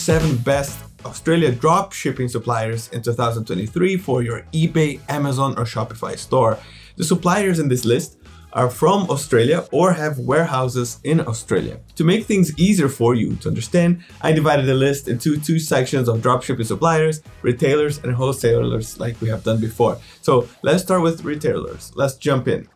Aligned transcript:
seven 0.00 0.36
best 0.38 0.78
Australia 1.04 1.52
drop 1.52 1.92
shipping 1.92 2.28
suppliers 2.28 2.88
in 2.88 3.02
2023 3.02 3.98
for 3.98 4.22
your 4.22 4.42
eBay, 4.52 4.98
Amazon, 5.08 5.52
or 5.58 5.64
Shopify 5.64 6.16
store. 6.16 6.58
The 6.96 7.04
suppliers 7.04 7.58
in 7.58 7.68
this 7.68 7.84
list 7.84 8.18
are 8.52 8.70
from 8.70 9.08
Australia 9.10 9.66
or 9.72 9.92
have 9.92 10.18
warehouses 10.18 10.98
in 11.04 11.20
Australia. 11.20 11.78
To 11.96 12.04
make 12.04 12.24
things 12.24 12.58
easier 12.58 12.88
for 12.88 13.14
you 13.14 13.36
to 13.36 13.48
understand, 13.48 14.02
I 14.22 14.32
divided 14.32 14.66
the 14.66 14.74
list 14.74 15.06
into 15.06 15.38
two 15.38 15.58
sections 15.58 16.08
of 16.08 16.20
dropshipping 16.20 16.66
suppliers, 16.66 17.22
retailers, 17.42 17.98
and 17.98 18.14
wholesalers, 18.14 18.98
like 18.98 19.20
we 19.20 19.28
have 19.28 19.44
done 19.44 19.60
before. 19.60 19.98
So 20.22 20.48
let's 20.62 20.82
start 20.82 21.02
with 21.02 21.24
retailers. 21.24 21.92
Let's 21.94 22.16
jump 22.16 22.48
in. 22.48 22.68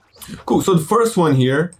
Cool. 0.46 0.60
So 0.60 0.74
the 0.74 0.84
first 0.84 1.16
one 1.16 1.34
here 1.34 1.72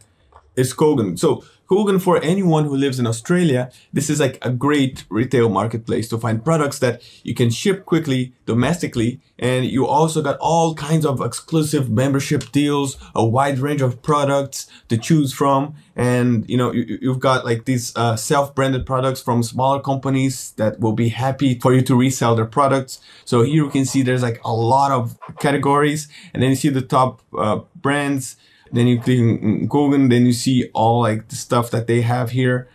is 0.57 0.75
Kogan. 0.75 1.19
So 1.19 1.45
Kogan, 1.69 2.01
for 2.01 2.23
anyone 2.23 2.65
who 2.65 2.77
lives 2.77 2.99
in 2.99 3.07
Australia, 3.07 3.71
this 3.93 4.11
is 4.11 4.21
like 4.21 4.39
a 4.43 4.51
great 4.51 5.05
retail 5.09 5.49
marketplace 5.49 6.09
to 6.09 6.19
find 6.19 6.45
products 6.45 6.79
that 6.81 7.03
you 7.23 7.35
can 7.35 7.51
ship 7.51 7.87
quickly 7.87 8.35
domestically. 8.45 9.21
And 9.39 9.65
you 9.65 9.87
also 9.87 10.21
got 10.23 10.37
all 10.41 10.75
kinds 10.75 11.07
of 11.07 11.21
exclusive 11.21 11.91
membership 11.91 12.53
deals, 12.53 12.99
a 13.15 13.25
wide 13.25 13.59
range 13.59 13.81
of 13.81 14.03
products 14.03 14.67
to 14.89 14.99
choose 14.99 15.33
from. 15.33 15.75
And, 15.97 16.49
you 16.49 16.57
know, 16.57 16.73
you, 16.73 17.11
have 17.11 17.21
got 17.21 17.45
like 17.45 17.65
these 17.65 17.97
uh, 17.97 18.17
self-branded 18.17 18.85
products 18.85 19.23
from 19.23 19.43
smaller 19.43 19.81
companies 19.81 20.53
that 20.57 20.81
will 20.81 20.93
be 20.93 21.09
happy 21.09 21.59
for 21.59 21.73
you 21.73 21.83
to 21.83 21.97
resell 21.97 22.35
their 22.35 22.45
products. 22.45 23.01
So 23.25 23.43
here 23.43 23.65
you 23.65 23.71
can 23.71 23.85
see 23.87 24.03
there's 24.03 24.23
like 24.23 24.41
a 24.45 24.53
lot 24.53 24.91
of 24.91 25.17
categories 25.41 26.09
and 26.33 26.43
then 26.43 26.51
you 26.51 26.57
see 26.57 26.69
the 26.69 26.83
top 26.83 27.23
uh, 27.37 27.61
brands 27.77 28.37
then 28.75 28.89
you 28.89 29.01
click 29.01 29.19
Kogan, 29.69 30.11
then 30.11 30.27
you 30.27 30.33
see 30.33 30.69
all 30.75 31.01
like 31.01 31.29
the 31.29 31.37
stuff 31.37 31.71
that 31.71 31.87
they 31.87 32.03
have 32.03 32.31
here. 32.31 32.69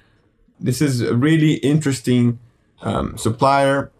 This 0.60 0.82
is 0.82 1.02
a 1.02 1.14
really 1.14 1.56
interesting 1.56 2.40
um, 2.82 3.18
supplier, 3.18 3.92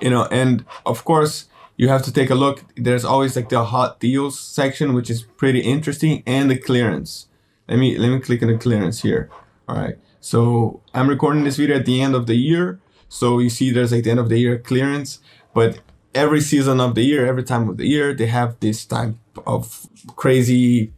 you 0.00 0.10
know, 0.10 0.26
and 0.30 0.64
of 0.86 1.04
course 1.04 1.46
you 1.76 1.88
have 1.88 2.02
to 2.04 2.12
take 2.12 2.30
a 2.30 2.34
look. 2.34 2.64
There's 2.74 3.04
always 3.04 3.36
like 3.36 3.50
the 3.50 3.64
hot 3.64 4.00
deals 4.00 4.40
section, 4.40 4.94
which 4.94 5.10
is 5.10 5.22
pretty 5.22 5.60
interesting, 5.60 6.22
and 6.26 6.50
the 6.50 6.56
clearance. 6.56 7.28
Let 7.68 7.78
me 7.78 7.98
let 7.98 8.08
me 8.10 8.20
click 8.20 8.42
on 8.42 8.48
the 8.48 8.58
clearance 8.58 9.02
here. 9.02 9.30
All 9.68 9.76
right. 9.76 9.98
So 10.20 10.80
I'm 10.94 11.08
recording 11.08 11.44
this 11.44 11.56
video 11.56 11.76
at 11.76 11.84
the 11.84 12.00
end 12.00 12.14
of 12.14 12.26
the 12.26 12.36
year. 12.36 12.80
So 13.08 13.38
you 13.38 13.50
see 13.50 13.70
there's 13.70 13.92
like 13.92 14.04
the 14.04 14.10
end 14.10 14.20
of 14.20 14.30
the 14.30 14.38
year 14.38 14.58
clearance, 14.58 15.20
but 15.52 15.80
every 16.14 16.40
season 16.40 16.80
of 16.80 16.94
the 16.94 17.02
year, 17.02 17.26
every 17.26 17.42
time 17.42 17.68
of 17.68 17.76
the 17.76 17.86
year, 17.86 18.14
they 18.14 18.26
have 18.26 18.58
this 18.60 18.84
type 18.84 19.14
of 19.46 19.86
crazy 20.16 20.92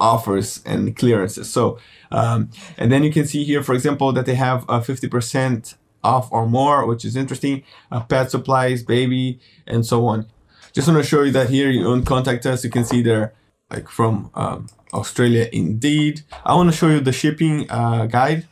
offers 0.00 0.62
and 0.66 0.96
clearances. 0.96 1.48
So, 1.50 1.78
um, 2.10 2.50
and 2.76 2.90
then 2.90 3.04
you 3.04 3.12
can 3.12 3.26
see 3.26 3.44
here, 3.44 3.62
for 3.62 3.74
example, 3.74 4.12
that 4.12 4.26
they 4.26 4.34
have 4.34 4.64
a 4.64 4.80
50% 4.80 5.74
off 6.02 6.30
or 6.32 6.46
more, 6.46 6.86
which 6.86 7.04
is 7.04 7.14
interesting. 7.16 7.62
Uh, 7.90 8.00
pet 8.00 8.30
supplies, 8.30 8.82
baby, 8.82 9.40
and 9.66 9.86
so 9.86 10.06
on. 10.06 10.26
Just 10.72 10.88
want 10.88 11.02
to 11.02 11.08
show 11.08 11.22
you 11.22 11.32
that 11.32 11.50
here 11.50 11.70
you 11.70 11.86
own 11.86 12.04
contact 12.04 12.46
us. 12.46 12.64
You 12.64 12.70
can 12.70 12.84
see 12.84 13.02
they're 13.02 13.34
like 13.70 13.88
from 13.88 14.30
um, 14.34 14.66
Australia 14.92 15.48
indeed. 15.52 16.22
I 16.44 16.54
want 16.54 16.70
to 16.70 16.76
show 16.76 16.88
you 16.88 17.00
the 17.00 17.12
shipping 17.12 17.70
uh, 17.70 18.06
guide 18.06 18.48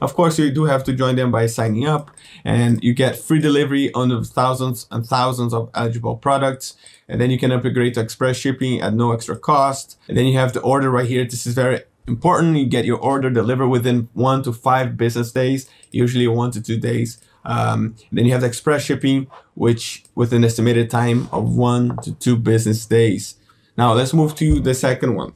of 0.00 0.14
course, 0.14 0.38
you 0.38 0.50
do 0.50 0.64
have 0.64 0.84
to 0.84 0.92
join 0.92 1.16
them 1.16 1.30
by 1.30 1.46
signing 1.46 1.86
up 1.86 2.10
and 2.44 2.82
you 2.82 2.94
get 2.94 3.16
free 3.16 3.38
delivery 3.38 3.92
on 3.94 4.08
the 4.08 4.24
thousands 4.24 4.86
and 4.90 5.06
thousands 5.06 5.52
of 5.52 5.70
eligible 5.74 6.16
products. 6.16 6.76
And 7.08 7.20
then 7.20 7.30
you 7.30 7.38
can 7.38 7.52
upgrade 7.52 7.94
to 7.94 8.00
express 8.00 8.36
shipping 8.36 8.80
at 8.80 8.94
no 8.94 9.12
extra 9.12 9.36
cost. 9.36 9.98
And 10.08 10.16
then 10.16 10.26
you 10.26 10.38
have 10.38 10.52
the 10.52 10.60
order 10.60 10.90
right 10.90 11.08
here. 11.08 11.24
This 11.24 11.46
is 11.46 11.54
very 11.54 11.82
important. 12.06 12.56
You 12.56 12.66
get 12.66 12.84
your 12.84 12.98
order 12.98 13.30
delivered 13.30 13.68
within 13.68 14.08
one 14.14 14.42
to 14.44 14.52
five 14.52 14.96
business 14.96 15.32
days, 15.32 15.68
usually 15.90 16.26
one 16.26 16.50
to 16.52 16.62
two 16.62 16.78
days. 16.78 17.20
Um, 17.44 17.96
then 18.12 18.26
you 18.26 18.32
have 18.32 18.42
the 18.42 18.46
express 18.46 18.84
shipping, 18.84 19.26
which 19.54 20.04
with 20.14 20.32
an 20.32 20.44
estimated 20.44 20.90
time 20.90 21.28
of 21.32 21.56
one 21.56 21.96
to 22.02 22.12
two 22.14 22.36
business 22.36 22.84
days. 22.86 23.36
Now 23.76 23.92
let's 23.94 24.12
move 24.12 24.34
to 24.36 24.60
the 24.60 24.74
second 24.74 25.14
one. 25.14 25.32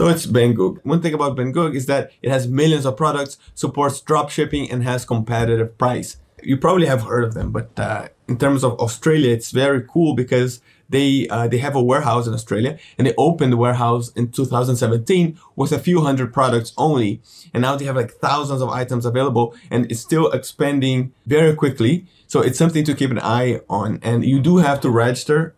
So 0.00 0.08
it's 0.08 0.24
Banggood. 0.24 0.78
One 0.82 1.02
thing 1.02 1.12
about 1.12 1.36
Banggood 1.36 1.74
is 1.74 1.84
that 1.84 2.10
it 2.22 2.30
has 2.30 2.48
millions 2.48 2.86
of 2.86 2.96
products, 2.96 3.36
supports 3.54 4.00
drop 4.00 4.30
shipping, 4.30 4.70
and 4.70 4.82
has 4.82 5.04
competitive 5.04 5.76
price. 5.76 6.16
You 6.42 6.56
probably 6.56 6.86
have 6.86 7.02
heard 7.02 7.22
of 7.22 7.34
them, 7.34 7.52
but 7.52 7.78
uh, 7.78 8.08
in 8.26 8.38
terms 8.38 8.64
of 8.64 8.80
Australia, 8.80 9.30
it's 9.30 9.50
very 9.50 9.82
cool 9.86 10.14
because 10.14 10.62
they 10.88 11.28
uh, 11.28 11.48
they 11.48 11.58
have 11.58 11.76
a 11.76 11.82
warehouse 11.82 12.26
in 12.26 12.32
Australia, 12.32 12.78
and 12.96 13.06
they 13.06 13.12
opened 13.18 13.52
the 13.52 13.58
warehouse 13.58 14.10
in 14.12 14.32
2017 14.32 15.38
with 15.54 15.70
a 15.70 15.78
few 15.78 16.00
hundred 16.00 16.32
products 16.32 16.72
only, 16.78 17.20
and 17.52 17.60
now 17.60 17.76
they 17.76 17.84
have 17.84 17.96
like 17.96 18.12
thousands 18.12 18.62
of 18.62 18.70
items 18.70 19.04
available, 19.04 19.54
and 19.70 19.84
it's 19.92 20.00
still 20.00 20.30
expanding 20.30 21.12
very 21.26 21.54
quickly. 21.54 22.06
So 22.26 22.40
it's 22.40 22.56
something 22.56 22.84
to 22.84 22.94
keep 22.94 23.10
an 23.10 23.20
eye 23.20 23.60
on, 23.68 23.98
and 24.02 24.24
you 24.24 24.40
do 24.40 24.56
have 24.56 24.80
to 24.80 24.88
register 24.88 25.54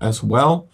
as 0.00 0.24
well. 0.24 0.68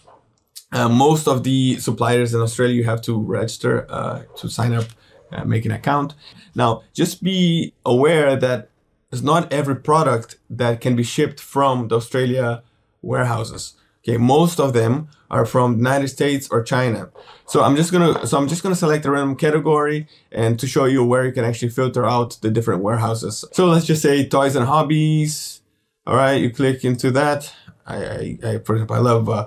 Uh, 0.72 0.88
most 0.88 1.28
of 1.28 1.44
the 1.44 1.78
suppliers 1.78 2.34
in 2.34 2.40
Australia, 2.40 2.74
you 2.74 2.84
have 2.84 3.02
to 3.02 3.20
register 3.20 3.86
uh, 3.90 4.22
to 4.36 4.48
sign 4.48 4.72
up, 4.72 4.86
uh, 5.30 5.44
make 5.44 5.64
an 5.66 5.70
account. 5.70 6.14
Now, 6.54 6.82
just 6.94 7.22
be 7.22 7.74
aware 7.84 8.36
that 8.36 8.70
it's 9.12 9.22
not 9.22 9.52
every 9.52 9.76
product 9.76 10.38
that 10.48 10.80
can 10.80 10.96
be 10.96 11.02
shipped 11.02 11.38
from 11.38 11.88
the 11.88 11.96
Australia 11.96 12.62
warehouses. 13.02 13.74
Okay, 14.02 14.16
most 14.16 14.58
of 14.58 14.72
them 14.72 15.08
are 15.30 15.46
from 15.46 15.74
the 15.74 15.78
United 15.78 16.08
States 16.08 16.48
or 16.50 16.62
China. 16.62 17.10
So 17.46 17.62
I'm 17.62 17.76
just 17.76 17.92
gonna 17.92 18.26
so 18.26 18.36
I'm 18.36 18.48
just 18.48 18.62
gonna 18.62 18.74
select 18.74 19.06
a 19.06 19.10
random 19.12 19.36
category 19.36 20.08
and 20.32 20.58
to 20.58 20.66
show 20.66 20.86
you 20.86 21.04
where 21.04 21.24
you 21.24 21.32
can 21.32 21.44
actually 21.44 21.68
filter 21.68 22.04
out 22.04 22.38
the 22.42 22.50
different 22.50 22.82
warehouses. 22.82 23.44
So 23.52 23.66
let's 23.66 23.86
just 23.86 24.02
say 24.02 24.26
toys 24.26 24.56
and 24.56 24.66
hobbies. 24.66 25.60
All 26.04 26.16
right, 26.16 26.40
you 26.40 26.50
click 26.50 26.84
into 26.84 27.12
that. 27.12 27.52
I, 27.86 27.96
I, 27.96 28.38
I 28.44 28.58
for 28.58 28.74
example, 28.74 28.96
I 28.96 28.98
love 28.98 29.28
uh, 29.28 29.46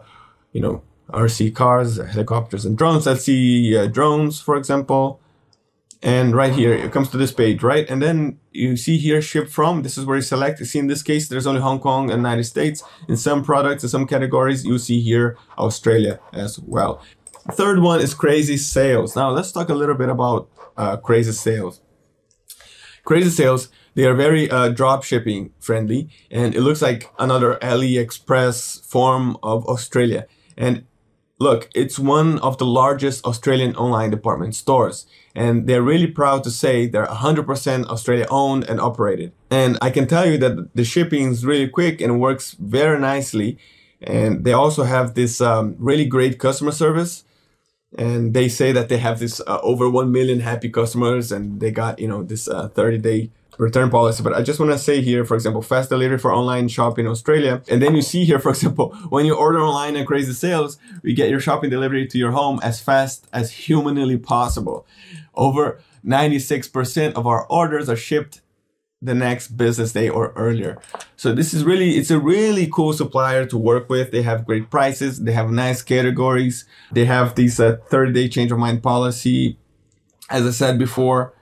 you 0.54 0.62
know 0.62 0.84
RC 1.10 1.54
cars, 1.54 1.98
helicopters, 1.98 2.66
and 2.66 2.78
drones. 2.78 3.06
Let's 3.06 3.26
see 3.26 3.76
uh, 3.78 3.88
drones, 3.88 4.42
for 4.42 4.56
example. 4.58 5.22
And 6.02 6.36
right 6.36 6.54
here, 6.54 6.74
it 6.74 6.92
comes 6.92 7.10
to 7.10 7.18
this 7.18 7.32
page, 7.32 7.64
right? 7.64 7.90
And 7.90 8.02
then 8.02 8.38
you 8.52 8.78
see 8.78 8.98
here 8.98 9.22
ship 9.22 9.50
from. 9.50 9.82
This 9.82 9.98
is 9.98 10.06
where 10.06 10.18
you 10.18 10.22
select. 10.22 10.60
You 10.60 10.66
see 10.66 10.78
in 10.80 10.88
this 10.88 11.02
case, 11.02 11.28
there's 11.30 11.48
only 11.48 11.62
Hong 11.62 11.80
Kong 11.80 12.12
and 12.12 12.20
United 12.20 12.44
States. 12.44 12.84
In 13.08 13.18
some 13.18 13.44
products, 13.44 13.84
in 13.84 13.90
some 13.90 14.06
categories, 14.06 14.66
you 14.66 14.78
see 14.78 15.02
here 15.02 15.38
Australia 15.58 16.20
as 16.32 16.60
well. 16.60 17.02
Third 17.52 17.80
one 17.80 18.02
is 18.02 18.14
crazy 18.14 18.58
sales. 18.58 19.16
Now 19.16 19.30
let's 19.30 19.52
talk 19.52 19.70
a 19.70 19.74
little 19.74 19.96
bit 19.96 20.10
about 20.10 20.50
uh, 20.78 20.98
crazy 20.98 21.32
sales. 21.32 21.82
Crazy 23.04 23.30
sales, 23.30 23.70
they 23.94 24.06
are 24.06 24.16
very 24.16 24.50
uh, 24.50 24.70
drop 24.70 25.04
shipping 25.04 25.54
friendly, 25.60 26.10
and 26.32 26.56
it 26.56 26.62
looks 26.62 26.82
like 26.82 27.12
another 27.20 27.58
AliExpress 27.62 28.84
form 28.86 29.38
of 29.42 29.66
Australia. 29.68 30.26
And 30.58 30.86
Look, 31.38 31.70
it's 31.76 32.00
one 32.00 32.40
of 32.40 32.58
the 32.58 32.66
largest 32.66 33.26
Australian 33.26 33.76
online 33.76 34.10
department 34.10 34.56
stores, 34.56 35.06
and 35.36 35.68
they're 35.68 35.82
really 35.82 36.08
proud 36.08 36.46
to 36.46 36.52
say 36.52 36.88
they're 36.88 37.06
100% 37.06 37.86
Australia 37.88 38.26
owned 38.30 38.64
and 38.70 38.80
operated. 38.80 39.34
And 39.52 39.78
I 39.82 39.90
can 39.90 40.08
tell 40.08 40.26
you 40.26 40.38
that 40.38 40.74
the 40.76 40.86
shipping 40.86 41.32
is 41.32 41.46
really 41.46 41.68
quick 41.68 42.00
and 42.00 42.22
works 42.22 42.54
very 42.54 43.00
nicely. 43.00 43.58
And 44.02 44.46
they 44.46 44.54
also 44.54 44.84
have 44.84 45.16
this 45.16 45.42
um, 45.42 45.76
really 45.78 46.06
great 46.06 46.40
customer 46.40 46.72
service. 46.72 47.26
And 47.98 48.34
they 48.34 48.48
say 48.48 48.72
that 48.72 48.88
they 48.88 48.98
have 48.98 49.20
this 49.20 49.42
uh, 49.42 49.60
over 49.62 49.90
1 49.90 50.12
million 50.12 50.40
happy 50.40 50.70
customers 50.70 51.32
and 51.32 51.60
they 51.60 51.72
got, 51.72 52.00
you 52.00 52.08
know, 52.08 52.24
this 52.24 52.48
uh, 52.48 52.70
30 52.70 52.98
day 52.98 53.32
return 53.58 53.90
policy. 53.90 54.24
But 54.24 54.34
I 54.34 54.42
just 54.42 54.60
want 54.60 54.72
to 54.72 54.78
say 54.78 55.02
here, 55.02 55.26
for 55.26 55.36
example, 55.36 55.62
fast 55.62 55.90
delivery 55.90 56.18
for 56.18 56.34
online 56.34 56.68
shopping 56.68 57.06
in 57.06 57.12
Australia. 57.12 57.62
And 57.70 57.82
then 57.82 57.96
you 57.96 58.02
see 58.02 58.26
here, 58.26 58.40
for 58.40 58.50
example, 58.50 58.90
when 59.10 59.26
you 59.26 59.36
order 59.36 59.60
online 59.60 59.96
and 59.96 60.08
crazy 60.08 60.34
sales, 60.34 60.78
you 61.04 61.16
get 61.16 61.30
your 61.30 61.40
shopping 61.40 61.70
delivery 61.70 62.08
to 62.08 62.18
your 62.18 62.32
home 62.32 62.60
as 62.64 62.80
fast 62.80 63.28
as 63.34 63.52
humanly 63.52 64.18
possible. 64.18 64.86
Over 65.34 65.80
96% 66.06 67.14
of 67.14 67.28
our 67.28 67.46
orders 67.48 67.90
are 67.90 67.96
shipped 67.96 68.42
the 69.02 69.14
next 69.14 69.50
business 69.50 69.94
day 69.94 70.10
or 70.10 70.34
earlier. 70.36 70.80
So 71.16 71.34
this 71.34 71.54
is 71.54 71.64
really, 71.64 71.92
it's 71.92 72.10
a 72.12 72.20
really 72.20 72.68
cool 72.72 72.94
supplier 72.94 73.46
to 73.46 73.58
work 73.58 73.90
with. 73.90 74.12
They 74.12 74.24
have 74.24 74.46
great 74.46 74.70
prices. 74.72 75.22
They 75.22 75.34
have 75.34 75.52
nice 75.52 75.82
categories. 75.82 76.66
They 76.92 77.06
have 77.06 77.36
these 77.36 77.60
uh, 77.60 77.78
30 77.90 78.14
day 78.14 78.30
change 78.30 78.52
of 78.52 78.58
mind 78.58 78.82
policy. 78.82 79.58
As 80.30 80.46
I 80.46 80.52
said 80.52 80.80
before, 80.80 81.35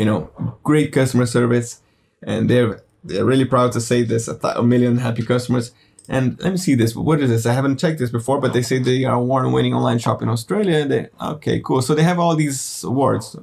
you 0.00 0.06
know, 0.06 0.30
great 0.62 0.92
customer 0.92 1.26
service, 1.26 1.82
and 2.22 2.48
they're 2.48 2.80
they're 3.04 3.26
really 3.32 3.44
proud 3.44 3.72
to 3.72 3.80
say 3.82 4.02
this: 4.02 4.28
a, 4.28 4.36
th- 4.42 4.56
a 4.56 4.62
million 4.62 4.96
happy 4.96 5.22
customers. 5.22 5.72
And 6.08 6.24
let 6.42 6.50
me 6.52 6.56
see 6.56 6.74
this. 6.74 6.96
What 6.96 7.20
is 7.20 7.28
this? 7.28 7.44
I 7.44 7.52
haven't 7.52 7.78
checked 7.78 7.98
this 7.98 8.10
before, 8.10 8.40
but 8.40 8.54
they 8.54 8.62
say 8.62 8.78
they 8.78 9.04
are 9.04 9.16
award-winning 9.16 9.74
online 9.74 9.98
shop 9.98 10.22
in 10.22 10.28
Australia. 10.30 10.78
They 10.88 11.08
okay, 11.34 11.60
cool. 11.60 11.82
So 11.82 11.94
they 11.94 12.02
have 12.02 12.18
all 12.18 12.34
these 12.34 12.82
awards. 12.82 13.36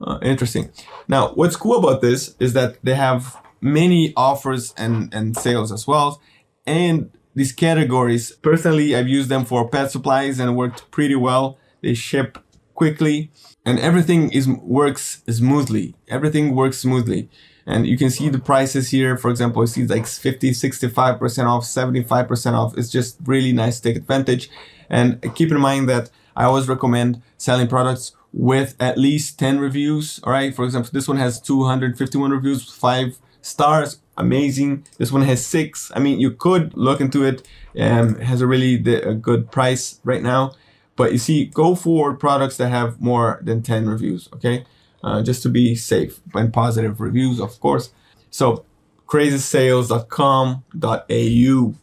Uh, 0.00 0.18
interesting. 0.20 0.64
Now, 1.06 1.22
what's 1.38 1.56
cool 1.56 1.78
about 1.78 2.00
this 2.02 2.34
is 2.40 2.52
that 2.54 2.70
they 2.82 2.96
have 2.96 3.36
many 3.60 4.12
offers 4.16 4.74
and 4.76 5.14
and 5.14 5.36
sales 5.36 5.70
as 5.70 5.86
well, 5.86 6.20
and 6.66 6.96
these 7.36 7.52
categories. 7.52 8.32
Personally, 8.50 8.96
I've 8.96 9.12
used 9.18 9.28
them 9.28 9.44
for 9.44 9.68
pet 9.68 9.92
supplies 9.92 10.40
and 10.40 10.56
worked 10.56 10.90
pretty 10.90 11.18
well. 11.28 11.56
They 11.82 11.94
ship 11.94 12.30
quickly 12.78 13.30
and 13.66 13.76
everything 13.80 14.30
is 14.30 14.46
works 14.48 15.22
smoothly. 15.28 15.96
Everything 16.06 16.54
works 16.54 16.78
smoothly. 16.78 17.28
And 17.66 17.86
you 17.88 17.98
can 17.98 18.08
see 18.08 18.28
the 18.28 18.38
prices 18.38 18.90
here. 18.90 19.16
For 19.18 19.30
example, 19.30 19.62
you 19.62 19.66
see 19.66 19.84
like 19.84 20.06
50, 20.06 20.52
65% 20.52 21.46
off, 21.46 21.64
75% 21.64 22.52
off. 22.52 22.78
It's 22.78 22.88
just 22.88 23.18
really 23.24 23.52
nice 23.52 23.80
to 23.80 23.82
take 23.88 23.96
advantage. 23.96 24.48
And 24.88 25.08
keep 25.34 25.50
in 25.50 25.60
mind 25.60 25.88
that 25.88 26.10
I 26.36 26.44
always 26.44 26.68
recommend 26.68 27.20
selling 27.36 27.66
products 27.66 28.12
with 28.32 28.76
at 28.78 28.96
least 28.96 29.38
10 29.40 29.58
reviews. 29.58 30.20
All 30.22 30.32
right. 30.32 30.54
For 30.54 30.64
example, 30.64 30.90
this 30.92 31.08
one 31.08 31.18
has 31.18 31.40
251 31.40 32.30
reviews, 32.30 32.72
five 32.72 33.18
stars. 33.42 33.98
Amazing. 34.16 34.86
This 34.98 35.10
one 35.10 35.22
has 35.22 35.44
six. 35.44 35.90
I 35.96 35.98
mean, 35.98 36.20
you 36.20 36.30
could 36.30 36.76
look 36.76 37.00
into 37.00 37.24
it. 37.24 37.46
Um, 37.78 38.16
it 38.20 38.24
has 38.32 38.40
a 38.40 38.46
really 38.46 38.74
a 39.12 39.14
good 39.14 39.50
price 39.50 40.00
right 40.04 40.22
now. 40.22 40.52
But 40.98 41.12
you 41.12 41.18
see, 41.18 41.46
go 41.46 41.74
for 41.74 42.14
products 42.14 42.58
that 42.58 42.68
have 42.68 43.00
more 43.00 43.40
than 43.42 43.62
10 43.62 43.88
reviews. 43.88 44.28
Okay 44.34 44.66
uh, 45.02 45.22
just 45.22 45.42
to 45.42 45.48
be 45.48 45.74
safe 45.74 46.20
and 46.34 46.52
positive 46.52 47.00
reviews, 47.00 47.40
of 47.40 47.58
course. 47.60 47.90
So 48.30 48.66
crazysales.com.au. 49.06 51.74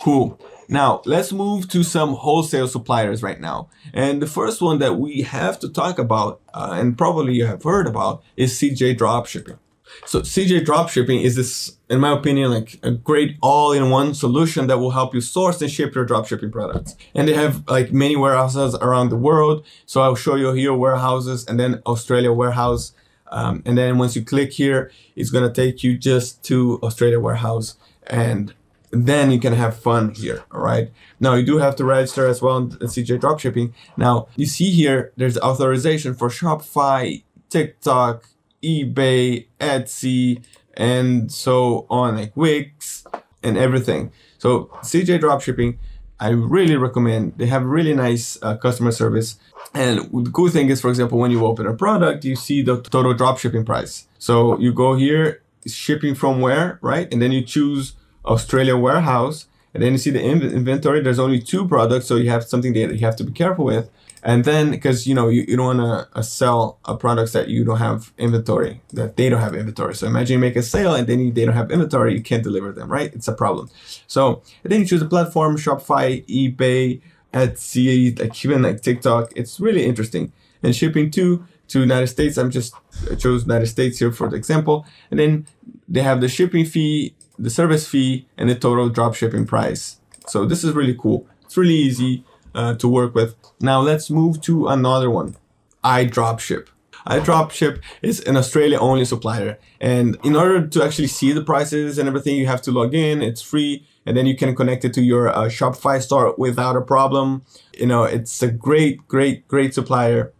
Cool. 0.00 0.40
Now 0.68 1.02
let's 1.04 1.32
move 1.32 1.68
to 1.68 1.82
some 1.82 2.14
wholesale 2.14 2.68
suppliers 2.68 3.22
right 3.22 3.38
now. 3.40 3.68
And 3.92 4.22
the 4.22 4.26
first 4.26 4.62
one 4.62 4.78
that 4.78 4.94
we 4.94 5.20
have 5.22 5.58
to 5.60 5.68
talk 5.68 5.98
about, 5.98 6.40
uh, 6.52 6.72
and 6.74 6.98
probably 6.98 7.34
you 7.34 7.46
have 7.46 7.62
heard 7.62 7.86
about, 7.86 8.24
is 8.36 8.54
CJ 8.54 8.98
Dropshipping. 8.98 9.58
So 10.06 10.20
CJ 10.20 10.64
Dropshipping 10.64 11.22
is 11.22 11.36
this, 11.36 11.76
in 11.88 12.00
my 12.00 12.12
opinion, 12.12 12.50
like 12.50 12.78
a 12.82 12.90
great 12.90 13.36
all-in-one 13.42 14.14
solution 14.14 14.66
that 14.66 14.78
will 14.78 14.90
help 14.90 15.14
you 15.14 15.20
source 15.20 15.60
and 15.62 15.70
ship 15.70 15.94
your 15.94 16.06
dropshipping 16.06 16.52
products. 16.52 16.96
And 17.14 17.28
they 17.28 17.34
have 17.34 17.64
like 17.68 17.92
many 17.92 18.16
warehouses 18.16 18.74
around 18.76 19.08
the 19.08 19.16
world. 19.16 19.64
So 19.86 20.02
I'll 20.02 20.14
show 20.14 20.36
you 20.36 20.52
here 20.52 20.74
warehouses 20.74 21.44
and 21.46 21.58
then 21.58 21.82
Australia 21.86 22.32
warehouse. 22.32 22.92
Um, 23.30 23.62
and 23.64 23.76
then 23.76 23.98
once 23.98 24.14
you 24.14 24.24
click 24.24 24.52
here, 24.52 24.90
it's 25.16 25.30
gonna 25.30 25.52
take 25.52 25.82
you 25.82 25.96
just 25.96 26.44
to 26.44 26.78
Australia 26.82 27.18
warehouse 27.18 27.76
and 28.06 28.54
then 28.90 29.30
you 29.30 29.40
can 29.40 29.54
have 29.54 29.76
fun 29.76 30.14
here. 30.14 30.44
All 30.52 30.60
right. 30.60 30.92
Now 31.18 31.34
you 31.34 31.44
do 31.44 31.58
have 31.58 31.76
to 31.76 31.84
register 31.84 32.26
as 32.26 32.40
well 32.40 32.58
in 32.58 32.70
CJ 32.70 33.20
Dropshipping. 33.20 33.72
Now 33.96 34.28
you 34.36 34.46
see 34.46 34.70
here, 34.70 35.12
there's 35.16 35.38
authorization 35.38 36.14
for 36.14 36.28
Shopify, 36.28 37.22
TikTok, 37.50 38.28
eBay, 38.64 39.46
Etsy, 39.60 40.42
and 40.74 41.30
so 41.30 41.86
on, 41.90 42.16
like 42.16 42.36
Wix 42.36 43.04
and 43.42 43.56
everything. 43.56 44.10
So 44.38 44.70
CJ 44.82 45.20
Dropshipping, 45.20 45.78
I 46.20 46.30
really 46.30 46.76
recommend. 46.76 47.38
They 47.38 47.46
have 47.46 47.64
really 47.64 47.94
nice 47.94 48.38
uh, 48.42 48.56
customer 48.56 48.92
service. 48.92 49.36
And 49.74 49.98
the 50.24 50.30
cool 50.30 50.48
thing 50.48 50.68
is, 50.70 50.80
for 50.80 50.88
example, 50.88 51.18
when 51.18 51.30
you 51.30 51.44
open 51.44 51.66
a 51.66 51.74
product, 51.74 52.24
you 52.24 52.36
see 52.36 52.62
the 52.62 52.80
total 52.80 53.14
dropshipping 53.14 53.66
price. 53.66 54.06
So 54.18 54.58
you 54.58 54.72
go 54.72 54.94
here, 54.94 55.42
shipping 55.66 56.14
from 56.14 56.40
where, 56.40 56.78
right? 56.80 57.12
And 57.12 57.20
then 57.20 57.32
you 57.32 57.42
choose 57.42 57.94
Australia 58.24 58.76
warehouse. 58.76 59.46
And 59.74 59.82
then 59.82 59.92
you 59.92 59.98
see 59.98 60.10
the 60.10 60.22
inventory. 60.22 61.00
There's 61.00 61.18
only 61.18 61.40
two 61.40 61.66
products, 61.66 62.06
so 62.06 62.14
you 62.14 62.30
have 62.30 62.44
something 62.44 62.72
that 62.74 62.94
you 62.94 63.04
have 63.04 63.16
to 63.16 63.24
be 63.24 63.32
careful 63.32 63.64
with. 63.64 63.90
And 64.26 64.46
then, 64.46 64.70
because 64.70 65.06
you 65.06 65.14
know 65.14 65.28
you, 65.28 65.44
you 65.46 65.54
don't 65.54 65.76
want 65.76 65.80
to 65.80 66.18
uh, 66.18 66.22
sell 66.22 66.78
a 66.86 66.96
products 66.96 67.32
that 67.32 67.48
you 67.48 67.62
don't 67.62 67.76
have 67.76 68.10
inventory, 68.16 68.80
that 68.94 69.18
they 69.18 69.28
don't 69.28 69.40
have 69.40 69.54
inventory. 69.54 69.94
So 69.94 70.06
imagine 70.06 70.34
you 70.34 70.38
make 70.38 70.56
a 70.56 70.62
sale 70.62 70.94
and 70.94 71.06
then 71.06 71.20
you, 71.20 71.30
they 71.30 71.44
don't 71.44 71.54
have 71.54 71.70
inventory, 71.70 72.14
you 72.14 72.22
can't 72.22 72.42
deliver 72.42 72.72
them, 72.72 72.88
right? 72.90 73.12
It's 73.14 73.28
a 73.28 73.34
problem. 73.34 73.68
So 74.06 74.42
then 74.62 74.80
you 74.80 74.86
choose 74.86 75.02
a 75.02 75.06
platform, 75.06 75.58
Shopify, 75.58 76.26
eBay, 76.26 77.02
Etsy, 77.34 78.18
like 78.18 78.42
even 78.42 78.62
like 78.62 78.80
TikTok. 78.80 79.30
It's 79.36 79.60
really 79.60 79.84
interesting. 79.84 80.32
And 80.62 80.74
shipping 80.74 81.10
to 81.12 81.44
to 81.68 81.80
United 81.80 82.06
States, 82.06 82.38
I'm 82.38 82.50
just 82.50 82.74
I 83.10 83.16
chose 83.16 83.42
United 83.42 83.66
States 83.66 83.98
here 83.98 84.10
for 84.10 84.30
the 84.30 84.36
example. 84.36 84.86
And 85.10 85.20
then 85.20 85.46
they 85.86 86.00
have 86.00 86.22
the 86.22 86.28
shipping 86.28 86.64
fee, 86.64 87.14
the 87.38 87.50
service 87.50 87.86
fee, 87.86 88.26
and 88.38 88.48
the 88.48 88.54
total 88.54 88.88
drop 88.88 89.14
shipping 89.14 89.44
price. 89.44 89.98
So 90.26 90.46
this 90.46 90.64
is 90.64 90.72
really 90.72 90.96
cool. 90.98 91.26
It's 91.42 91.58
really 91.58 91.74
easy 91.74 92.24
uh, 92.54 92.74
to 92.74 92.88
work 92.88 93.14
with. 93.14 93.34
Now 93.60 93.80
let's 93.80 94.10
move 94.10 94.40
to 94.42 94.68
another 94.68 95.10
one, 95.10 95.36
iDropship. 95.82 96.68
iDropship 97.06 97.80
is 98.02 98.20
an 98.20 98.36
Australia 98.36 98.78
only 98.78 99.04
supplier. 99.04 99.58
And 99.80 100.16
in 100.24 100.36
order 100.36 100.66
to 100.66 100.82
actually 100.82 101.08
see 101.08 101.32
the 101.32 101.42
prices 101.42 101.98
and 101.98 102.08
everything, 102.08 102.36
you 102.36 102.46
have 102.46 102.62
to 102.62 102.70
log 102.70 102.94
in. 102.94 103.22
It's 103.22 103.42
free. 103.42 103.86
And 104.06 104.16
then 104.16 104.26
you 104.26 104.36
can 104.36 104.54
connect 104.54 104.84
it 104.84 104.92
to 104.94 105.02
your 105.02 105.28
uh, 105.28 105.48
Shopify 105.48 106.00
store 106.00 106.34
without 106.36 106.76
a 106.76 106.80
problem. 106.82 107.42
You 107.78 107.86
know, 107.86 108.04
it's 108.04 108.42
a 108.42 108.50
great, 108.50 109.06
great, 109.08 109.48
great 109.48 109.74
supplier, 109.74 110.32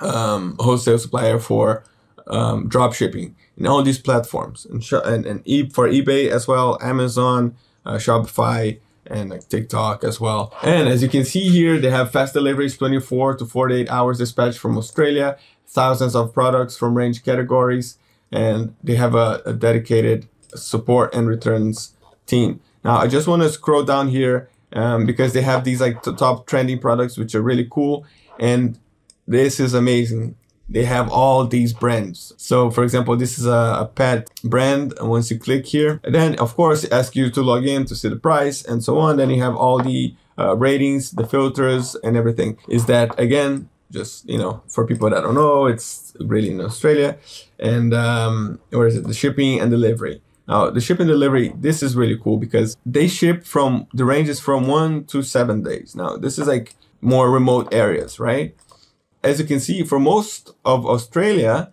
um, 0.00 0.56
wholesale 0.60 0.98
supplier 0.98 1.38
for 1.38 1.84
um, 2.26 2.68
drop 2.68 2.92
shipping 2.92 3.34
in 3.56 3.66
all 3.66 3.82
these 3.82 3.98
platforms 3.98 4.66
and, 4.66 4.84
and, 5.04 5.26
and 5.26 5.42
e- 5.44 5.68
for 5.70 5.88
eBay 5.88 6.30
as 6.30 6.46
well, 6.46 6.78
Amazon, 6.82 7.56
uh, 7.84 7.94
Shopify, 7.94 8.78
and 9.10 9.30
like 9.30 9.48
TikTok 9.48 10.04
as 10.04 10.20
well. 10.20 10.54
And 10.62 10.88
as 10.88 11.02
you 11.02 11.08
can 11.08 11.24
see 11.24 11.48
here, 11.48 11.78
they 11.78 11.90
have 11.90 12.10
fast 12.10 12.34
deliveries 12.34 12.76
24 12.76 13.36
to 13.36 13.46
48 13.46 13.90
hours 13.90 14.18
dispatch 14.18 14.58
from 14.58 14.76
Australia, 14.76 15.38
thousands 15.66 16.14
of 16.14 16.32
products 16.32 16.76
from 16.76 16.96
range 16.96 17.24
categories, 17.24 17.98
and 18.32 18.74
they 18.82 18.96
have 18.96 19.14
a, 19.14 19.42
a 19.44 19.52
dedicated 19.52 20.28
support 20.54 21.14
and 21.14 21.28
returns 21.28 21.94
team. 22.26 22.60
Now, 22.84 22.98
I 22.98 23.06
just 23.08 23.26
want 23.26 23.42
to 23.42 23.48
scroll 23.48 23.82
down 23.82 24.08
here 24.08 24.48
um, 24.72 25.06
because 25.06 25.32
they 25.32 25.42
have 25.42 25.64
these 25.64 25.80
like 25.80 26.02
top 26.02 26.46
trending 26.46 26.78
products, 26.78 27.16
which 27.16 27.34
are 27.34 27.42
really 27.42 27.66
cool. 27.70 28.06
And 28.38 28.78
this 29.26 29.58
is 29.58 29.74
amazing 29.74 30.36
they 30.68 30.84
have 30.84 31.10
all 31.10 31.46
these 31.46 31.72
brands. 31.72 32.32
So 32.36 32.70
for 32.70 32.82
example, 32.82 33.16
this 33.16 33.38
is 33.38 33.46
a, 33.46 33.78
a 33.80 33.90
pet 33.94 34.30
brand. 34.42 34.94
And 34.98 35.08
once 35.08 35.30
you 35.30 35.38
click 35.38 35.66
here, 35.66 36.00
then 36.04 36.36
of 36.38 36.54
course 36.56 36.84
it 36.84 36.92
asks 36.92 37.16
you 37.16 37.30
to 37.30 37.42
log 37.42 37.66
in 37.66 37.84
to 37.86 37.94
see 37.94 38.08
the 38.08 38.16
price 38.16 38.64
and 38.64 38.82
so 38.82 38.98
on. 38.98 39.16
Then 39.16 39.30
you 39.30 39.42
have 39.42 39.56
all 39.56 39.78
the 39.82 40.14
uh, 40.38 40.56
ratings, 40.56 41.12
the 41.12 41.26
filters 41.26 41.94
and 42.02 42.16
everything. 42.16 42.58
Is 42.68 42.86
that 42.86 43.18
again, 43.18 43.68
just, 43.92 44.28
you 44.28 44.36
know, 44.36 44.62
for 44.66 44.84
people 44.86 45.08
that 45.10 45.20
don't 45.20 45.34
know, 45.34 45.66
it's 45.66 46.12
really 46.20 46.50
in 46.50 46.60
Australia. 46.60 47.16
And 47.58 47.94
um, 47.94 48.60
where 48.70 48.88
is 48.88 48.96
it? 48.96 49.06
The 49.06 49.14
shipping 49.14 49.60
and 49.60 49.70
delivery. 49.70 50.20
Now, 50.48 50.70
the 50.70 50.80
shipping 50.80 51.06
delivery, 51.06 51.52
this 51.56 51.82
is 51.82 51.96
really 51.96 52.16
cool 52.16 52.36
because 52.36 52.76
they 52.84 53.08
ship 53.08 53.44
from 53.44 53.86
the 53.92 54.04
ranges 54.04 54.38
from 54.38 54.66
one 54.66 55.04
to 55.06 55.22
seven 55.22 55.62
days. 55.62 55.94
Now, 55.96 56.16
this 56.16 56.38
is 56.38 56.46
like 56.46 56.74
more 57.00 57.30
remote 57.30 57.72
areas, 57.72 58.20
right? 58.20 58.54
As 59.22 59.40
you 59.40 59.46
can 59.46 59.60
see, 59.60 59.82
for 59.82 59.98
most 59.98 60.52
of 60.64 60.86
Australia, 60.86 61.72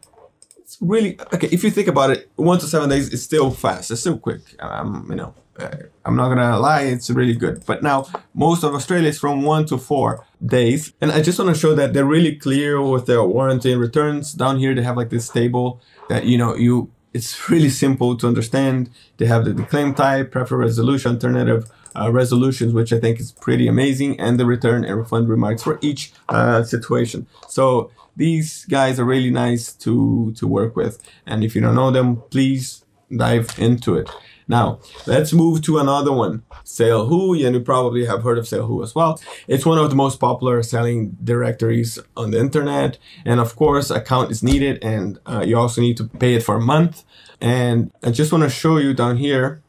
it's 0.58 0.78
really 0.82 1.20
okay. 1.34 1.48
If 1.52 1.64
you 1.64 1.72
think 1.72 1.88
about 1.88 2.12
it, 2.12 2.32
one 2.36 2.60
to 2.60 2.68
seven 2.68 2.90
days 2.90 3.10
is 3.10 3.24
still 3.24 3.52
fast. 3.52 3.92
It's 3.92 4.02
still 4.02 4.18
quick. 4.18 4.42
Um, 4.60 5.08
you 5.10 5.16
know, 5.16 5.36
uh, 5.60 5.70
I'm 6.06 6.16
not 6.16 6.30
gonna 6.30 6.58
lie, 6.58 6.82
it's 6.84 7.10
really 7.10 7.36
good. 7.36 7.64
But 7.66 7.84
now 7.84 8.08
most 8.34 8.64
of 8.64 8.74
Australia 8.74 9.10
is 9.10 9.20
from 9.20 9.44
one 9.44 9.66
to 9.68 9.78
four 9.78 10.26
days, 10.44 10.94
and 11.02 11.12
I 11.12 11.22
just 11.22 11.38
want 11.40 11.54
to 11.54 11.60
show 11.60 11.76
that 11.76 11.94
they're 11.94 12.06
really 12.06 12.36
clear 12.36 12.82
with 12.82 13.06
their 13.06 13.24
warranty 13.24 13.72
and 13.72 13.82
returns. 13.82 14.34
Down 14.34 14.58
here, 14.58 14.74
they 14.74 14.84
have 14.84 14.98
like 14.98 15.10
this 15.10 15.30
table 15.30 15.82
that 16.10 16.26
you 16.26 16.38
know 16.38 16.56
you. 16.56 16.92
It's 17.14 17.50
really 17.50 17.70
simple 17.70 18.18
to 18.18 18.28
understand. 18.28 18.90
They 19.18 19.28
have 19.28 19.46
the, 19.46 19.54
the 19.54 19.64
claim 19.64 19.94
type, 19.94 20.32
preferred 20.32 20.58
resolution, 20.58 21.14
alternative 21.14 21.70
uh, 21.96 22.12
resolutions, 22.12 22.74
which 22.74 22.92
I 22.92 23.00
think 23.00 23.20
is 23.20 23.32
pretty 23.32 23.68
amazing, 23.68 24.20
and 24.20 24.40
the 24.40 24.46
return 24.46 24.84
and 24.84 24.98
refund 24.98 25.30
remarks 25.30 25.62
for 25.64 25.78
each 25.82 26.12
uh, 26.30 26.64
situation. 26.64 27.28
So 27.48 27.92
these 28.16 28.66
guys 28.66 29.00
are 29.00 29.06
really 29.06 29.32
nice 29.32 29.74
to 29.74 30.34
to 30.38 30.48
work 30.48 30.76
with, 30.76 31.02
and 31.26 31.44
if 31.44 31.56
you 31.56 31.62
don't 31.62 31.76
know 31.76 31.92
them, 31.92 32.24
please 32.32 32.84
dive 33.16 33.54
into 33.60 33.96
it. 33.96 34.10
Now, 34.48 34.80
let's 35.08 35.34
move 35.34 35.62
to 35.64 35.78
another 35.80 36.12
one, 36.12 36.44
SaleHoo, 36.66 37.46
and 37.46 37.56
you 37.56 37.62
probably 37.62 38.06
have 38.06 38.24
heard 38.24 38.38
of 38.38 38.46
SaleHoo 38.46 38.84
as 38.84 38.94
well. 38.94 39.20
It's 39.48 39.66
one 39.66 39.78
of 39.78 39.90
the 39.90 39.96
most 39.96 40.20
popular 40.20 40.62
selling 40.64 41.18
directories 41.24 42.00
on 42.18 42.32
the 42.32 42.40
internet, 42.40 42.98
and 43.26 43.40
of 43.40 43.56
course, 43.56 43.90
account 43.90 44.32
is 44.32 44.44
needed, 44.44 44.84
and 44.84 45.20
uh, 45.26 45.44
you 45.46 45.58
also 45.58 45.82
need 45.82 45.98
to 45.98 46.06
pay 46.06 46.36
it 46.36 46.44
for 46.44 46.56
a 46.56 46.62
month. 46.62 47.04
And 47.40 47.92
I 48.04 48.12
just 48.12 48.32
want 48.32 48.44
to 48.44 48.50
show 48.50 48.78
you 48.78 48.94
down 48.94 49.18
here 49.18 49.62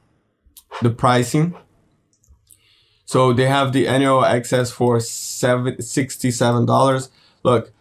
the 0.83 0.91
pricing 0.91 1.55
so 3.05 3.33
they 3.33 3.47
have 3.47 3.73
the 3.73 3.87
annual 3.87 4.25
access 4.25 4.71
for 4.71 4.99
seven, 5.01 5.77
$67. 5.77 7.09
Look, 7.43 7.73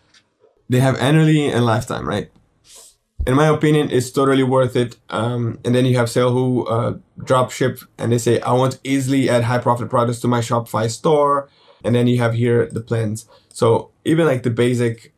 they 0.70 0.80
have 0.80 0.98
annually 0.98 1.48
and 1.48 1.66
lifetime, 1.66 2.08
right? 2.08 2.30
In 3.26 3.36
my 3.36 3.48
opinion, 3.48 3.90
it's 3.90 4.12
totally 4.12 4.44
worth 4.44 4.76
it. 4.76 4.98
Um, 5.10 5.60
and 5.64 5.74
then 5.74 5.86
you 5.86 5.96
have 5.98 6.08
SaleHoo 6.08 6.66
uh, 6.70 6.98
drop 7.24 7.52
ship 7.52 7.80
and 7.98 8.12
they 8.12 8.18
say, 8.18 8.42
I 8.42 8.52
want 8.54 8.80
easily 8.84 9.30
add 9.30 9.44
high 9.44 9.60
profit 9.60 9.90
products 9.90 10.20
to 10.22 10.28
my 10.28 10.40
Shopify 10.40 10.90
store. 10.90 11.50
And 11.86 11.96
then 11.96 12.08
you 12.08 12.20
have 12.20 12.34
here 12.34 12.68
the 12.68 12.82
plans. 12.82 13.26
So 13.50 13.92
even 14.04 14.26
like 14.26 14.44
the 14.44 14.50
basic, 14.50 15.14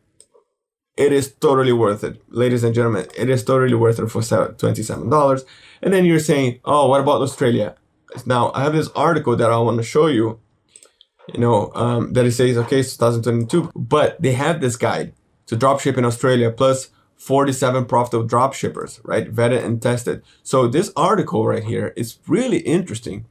it 0.97 1.11
is 1.11 1.33
totally 1.33 1.73
worth 1.73 2.03
it. 2.03 2.21
Ladies 2.29 2.63
and 2.63 2.75
gentlemen, 2.75 3.07
it 3.17 3.29
is 3.29 3.43
totally 3.43 3.75
worth 3.75 3.99
it 3.99 4.07
for 4.07 4.21
$27. 4.21 5.45
And 5.81 5.93
then 5.93 6.05
you're 6.05 6.19
saying, 6.19 6.59
oh, 6.63 6.87
what 6.87 7.01
about 7.01 7.21
Australia? 7.21 7.75
Now 8.25 8.51
I 8.53 8.63
have 8.63 8.73
this 8.73 8.89
article 8.95 9.35
that 9.35 9.51
I 9.51 9.57
want 9.57 9.77
to 9.77 9.83
show 9.83 10.07
you. 10.07 10.39
You 11.33 11.39
know 11.39 11.71
um, 11.73 12.13
that 12.13 12.25
it 12.25 12.33
says 12.33 12.55
okay, 12.55 12.81
it's 12.81 12.95
2022, 12.97 13.71
but 13.75 14.21
they 14.21 14.33
have 14.33 14.61
this 14.61 14.75
guide 14.75 15.13
to 15.47 15.57
dropship 15.57 15.97
in 15.97 16.05
Australia 16.05 16.51
plus 16.51 16.89
47 17.17 17.85
profitable 17.85 18.25
drop 18.25 18.53
shippers, 18.53 18.99
right? 19.03 19.33
Vetted 19.33 19.63
and 19.63 19.81
tested. 19.81 20.23
So 20.43 20.67
this 20.67 20.91
article 20.95 21.45
right 21.45 21.63
here 21.63 21.93
is 21.95 22.19
really 22.27 22.59
interesting 22.59 23.25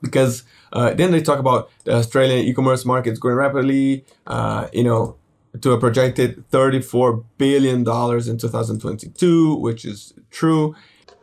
because 0.00 0.44
uh, 0.72 0.94
then 0.94 1.12
they 1.12 1.22
talk 1.22 1.38
about 1.38 1.70
the 1.84 1.94
Australian 1.94 2.46
e-commerce 2.46 2.84
market 2.84 3.12
is 3.12 3.18
growing 3.18 3.38
rapidly. 3.38 4.04
Uh, 4.26 4.68
you 4.72 4.84
know, 4.84 5.16
to 5.60 5.72
a 5.72 5.78
projected 5.78 6.48
34 6.50 7.24
billion 7.38 7.84
dollars 7.84 8.28
in 8.28 8.38
2022, 8.38 9.54
which 9.56 9.84
is 9.84 10.14
true. 10.30 10.74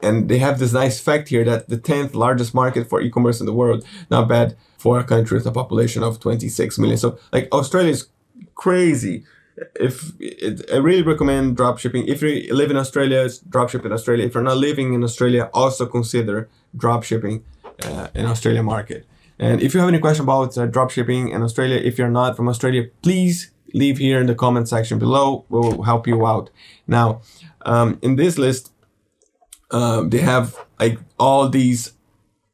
And 0.02 0.30
they 0.30 0.38
have 0.38 0.60
this 0.60 0.72
nice 0.72 1.00
fact 1.00 1.28
here 1.28 1.44
that 1.44 1.68
the 1.68 1.78
10th 1.78 2.14
largest 2.14 2.54
market 2.54 2.88
for 2.88 3.02
e-commerce 3.02 3.40
in 3.40 3.46
the 3.46 3.54
world. 3.54 3.86
Not 4.10 4.30
bad 4.30 4.56
for 4.78 5.00
a 5.00 5.04
country 5.04 5.38
with 5.38 5.46
a 5.46 5.52
population 5.52 6.04
of 6.04 6.20
26 6.20 6.80
million. 6.80 6.98
So 6.98 7.20
like 7.34 7.50
Australia 7.52 7.92
is 7.92 8.08
crazy. 8.56 9.26
If 9.76 10.14
it, 10.20 10.70
I 10.72 10.78
really 10.78 11.04
recommend 11.04 11.58
drop 11.58 11.80
shipping. 11.80 12.08
If 12.08 12.22
you 12.22 12.54
live 12.54 12.72
in 12.72 12.78
Australia, 12.78 13.28
drop 13.50 13.70
ship 13.70 13.86
in 13.86 13.92
Australia. 13.92 14.26
If 14.26 14.34
you're 14.34 14.44
not 14.44 14.58
living 14.58 14.94
in 14.94 15.04
Australia, 15.04 15.50
also 15.54 15.86
consider 15.86 16.50
drop 16.76 17.04
shipping 17.04 17.44
uh, 17.84 18.08
in 18.14 18.26
Australia 18.26 18.64
market. 18.64 19.06
And 19.38 19.62
if 19.62 19.74
you 19.74 19.80
have 19.80 19.90
any 19.90 20.00
question 20.00 20.24
about 20.24 20.58
uh, 20.58 20.66
drop 20.66 20.92
shipping 20.92 21.30
in 21.30 21.42
Australia, 21.42 21.78
if 21.78 21.98
you're 21.98 22.10
not 22.10 22.36
from 22.36 22.50
Australia, 22.50 22.84
please 23.02 23.52
leave 23.74 23.98
here 23.98 24.20
in 24.20 24.28
the 24.28 24.36
comment 24.36 24.68
section 24.68 25.00
below. 25.00 25.46
We'll 25.50 25.84
help 25.84 26.08
you 26.08 26.26
out. 26.26 26.50
Now, 26.88 27.22
um, 27.62 28.00
in 28.02 28.16
this 28.16 28.38
list, 28.38 28.72
um, 29.72 30.10
they 30.10 30.20
have 30.20 30.58
like 30.80 31.00
all 31.18 31.50
these 31.50 31.94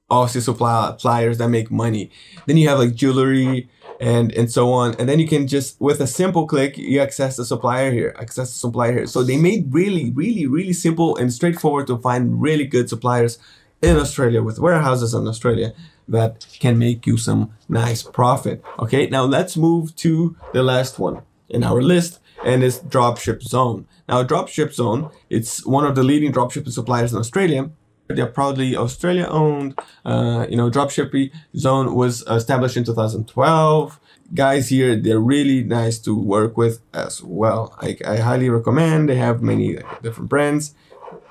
Aussie 0.10 0.42
suppliers 0.42 1.38
that 1.40 1.50
make 1.50 1.72
money. 1.72 2.12
Then 2.46 2.58
you 2.58 2.70
have 2.70 2.80
like 2.80 2.94
jewelry 2.94 3.70
and 4.00 4.32
and 4.34 4.52
so 4.52 4.72
on, 4.72 4.96
and 5.00 5.08
then 5.10 5.20
you 5.20 5.28
can 5.28 5.48
just 5.48 5.80
with 5.80 6.00
a 6.00 6.08
simple 6.08 6.46
click 6.48 6.78
you 6.78 7.00
access 7.00 7.38
the 7.38 7.46
supplier 7.46 7.92
here, 7.92 8.16
access 8.20 8.50
the 8.52 8.60
supplier 8.60 8.92
here. 8.92 9.08
So 9.08 9.24
they 9.24 9.38
made 9.38 9.74
really, 9.74 10.12
really, 10.12 10.46
really 10.46 10.74
simple 10.74 11.16
and 11.18 11.34
straightforward 11.34 11.88
to 11.88 11.98
find 11.98 12.42
really 12.42 12.66
good 12.66 12.90
suppliers 12.90 13.40
in 13.82 13.98
Australia 13.98 14.44
with 14.44 14.60
warehouses 14.60 15.14
in 15.14 15.28
Australia 15.28 15.74
that 16.08 16.46
can 16.60 16.78
make 16.78 17.08
you 17.08 17.18
some 17.18 17.54
nice 17.68 18.04
profit. 18.04 18.64
Okay, 18.80 19.08
now 19.08 19.24
let's 19.24 19.58
move 19.58 19.96
to 19.98 20.36
the 20.54 20.62
last 20.62 21.00
one 21.00 21.22
in 21.50 21.64
our 21.64 21.82
list 21.82 22.20
and 22.44 22.64
it's 22.64 22.80
Dropship 22.80 23.42
Zone. 23.42 23.88
Now, 24.08 24.24
Dropship 24.24 24.74
Zone, 24.74 25.10
it's 25.30 25.66
one 25.66 25.86
of 25.86 25.96
the 25.96 26.04
leading 26.04 26.32
dropshipping 26.32 26.72
suppliers 26.72 27.12
in 27.12 27.20
Australia. 27.20 27.72
They're 28.08 28.28
proudly 28.28 28.76
Australia 28.76 29.28
owned. 29.30 29.80
Uh, 30.04 30.46
you 30.50 30.58
know, 30.58 30.70
Dropship 30.70 31.32
Zone 31.56 31.96
was 31.96 32.22
established 32.24 32.78
in 32.78 32.84
2012. 32.84 34.00
Guys 34.34 34.70
here, 34.70 34.96
they're 34.96 35.20
really 35.20 35.64
nice 35.64 36.00
to 36.00 36.18
work 36.18 36.58
with 36.58 36.82
as 36.94 37.22
well. 37.24 37.76
I, 37.82 37.98
I 38.06 38.18
highly 38.18 38.50
recommend. 38.50 39.10
They 39.10 39.16
have 39.16 39.42
many 39.42 39.78
different 40.02 40.30
brands, 40.30 40.74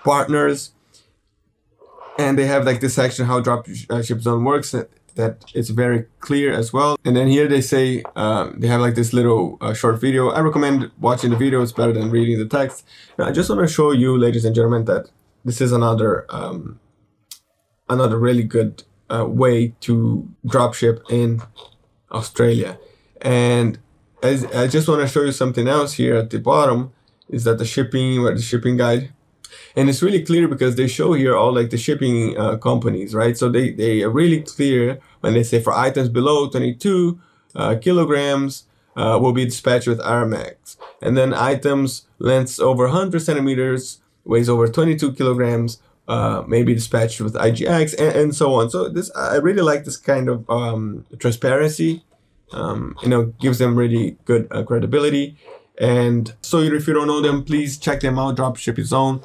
partners, 0.04 0.73
and 2.19 2.38
they 2.38 2.47
have 2.47 2.64
like 2.64 2.81
this 2.81 2.95
section 2.95 3.26
how 3.26 3.40
dropship 3.40 4.21
zone 4.21 4.45
works 4.45 4.71
that, 4.71 4.90
that 5.14 5.45
it's 5.54 5.71
very 5.71 6.07
clear 6.21 6.52
as 6.52 6.73
well 6.73 6.97
and 7.04 7.16
then 7.16 7.26
here 7.28 7.49
they 7.49 7.61
say 7.61 8.02
um, 8.16 8.54
they 8.59 8.69
have 8.69 8.81
like 8.81 8.95
this 8.95 9.12
little 9.12 9.59
uh, 9.61 9.75
short 9.75 10.00
video 10.00 10.31
i 10.31 10.40
recommend 10.40 10.90
watching 11.00 11.31
the 11.31 11.37
video 11.37 11.62
it's 11.62 11.73
better 11.73 11.93
than 11.93 12.11
reading 12.11 12.38
the 12.38 12.47
text 12.47 12.87
now 13.19 13.26
i 13.26 13.33
just 13.33 13.49
want 13.49 13.61
to 13.61 13.66
show 13.66 13.90
you 13.90 14.16
ladies 14.16 14.45
and 14.45 14.54
gentlemen 14.54 14.85
that 14.85 15.11
this 15.45 15.61
is 15.61 15.73
another 15.73 16.27
um, 16.29 16.81
another 17.89 18.19
really 18.19 18.43
good 18.43 18.83
uh, 19.11 19.27
way 19.27 19.75
to 19.81 20.29
dropship 20.47 21.01
in 21.11 21.43
australia. 22.11 22.79
And 23.21 23.79
as, 24.23 24.45
i 24.47 24.67
just 24.67 24.89
want 24.89 25.01
to 25.03 25.09
show 25.09 25.23
you 25.23 25.33
something 25.33 25.69
else 25.69 25.95
here 25.95 26.17
at 26.17 26.31
the 26.31 26.39
bottom 26.39 26.93
is 27.29 27.45
that 27.45 27.59
the 27.59 27.65
shipping 27.65 28.19
or 28.19 28.35
the 28.35 28.43
shipping 28.43 28.77
guide 28.77 29.13
and 29.77 29.89
it's 29.89 30.03
really 30.03 30.23
clear 30.23 30.49
because 30.49 30.77
they 30.77 30.87
show 30.87 31.13
here 31.13 31.37
all 31.37 31.53
like 31.53 31.71
the 31.71 31.77
shipping 31.77 32.37
uh, 32.39 32.57
companies 32.57 33.15
right? 33.15 33.37
So 33.37 33.49
they 33.49 33.71
they 33.71 34.03
are 34.03 34.11
really 34.11 34.43
clear 34.43 34.99
when 35.21 35.35
they 35.35 35.43
say 35.43 35.61
for 35.61 35.73
items 35.73 36.09
below 36.09 36.49
22 36.49 37.21
uh, 37.55 37.77
kilograms 37.81 38.65
uh, 38.97 39.19
will 39.21 39.33
be 39.33 39.45
dispatched 39.45 39.89
with 39.89 40.01
Aramex 40.01 40.77
and 41.03 41.17
then 41.17 41.35
items 41.35 42.07
lengths 42.19 42.59
over 42.59 42.85
100 42.85 43.21
centimeters 43.21 44.01
weighs 44.25 44.49
over 44.49 44.69
22 44.69 45.12
kilograms 45.12 45.81
uh, 46.07 46.43
maybe 46.47 46.75
dispatched 46.75 47.21
with 47.21 47.35
IGX 47.35 47.99
and, 47.99 48.16
and, 48.16 48.35
so 48.35 48.54
on 48.54 48.69
so 48.71 48.88
this 48.88 49.11
I 49.16 49.37
really 49.37 49.62
like 49.62 49.85
this 49.85 49.97
kind 49.97 50.28
of 50.28 50.49
um, 50.50 51.07
transparency 51.19 52.04
um, 52.52 52.97
you 53.02 53.09
know 53.09 53.26
gives 53.40 53.59
them 53.59 53.75
really 53.75 54.19
good 54.25 54.47
uh, 54.50 54.62
credibility 54.64 55.37
and 55.81 56.35
so 56.43 56.61
if 56.61 56.87
you 56.87 56.95
don't 56.95 57.07
know 57.07 57.21
them 57.21 57.43
please 57.45 57.78
check 57.78 58.00
them 58.00 58.19
out 58.19 58.37
dropshipping 58.37 58.85
zone 58.85 59.23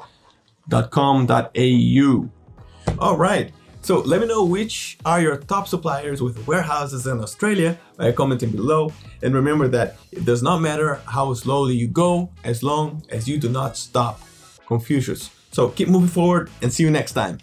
au. 0.72 2.30
All 2.98 3.16
right. 3.16 3.52
So 3.82 4.00
let 4.00 4.20
me 4.20 4.26
know 4.26 4.44
which 4.44 4.98
are 5.06 5.20
your 5.20 5.38
top 5.38 5.66
suppliers 5.66 6.20
with 6.20 6.46
warehouses 6.46 7.06
in 7.06 7.20
Australia 7.20 7.78
by 7.96 8.12
commenting 8.12 8.50
below. 8.50 8.92
And 9.22 9.34
remember 9.34 9.68
that 9.68 9.96
it 10.12 10.24
does 10.24 10.42
not 10.42 10.60
matter 10.60 10.96
how 11.06 11.32
slowly 11.34 11.74
you 11.74 11.88
go 11.88 12.30
as 12.44 12.62
long 12.62 13.02
as 13.08 13.26
you 13.26 13.38
do 13.38 13.48
not 13.48 13.76
stop. 13.76 14.20
Confucius. 14.70 15.30
So 15.50 15.70
keep 15.70 15.88
moving 15.88 16.08
forward 16.08 16.48
and 16.62 16.72
see 16.72 16.84
you 16.84 16.90
next 16.92 17.12
time. 17.12 17.38